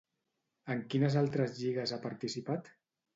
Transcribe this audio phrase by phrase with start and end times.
[0.75, 2.73] En quines altres lligues ha participat?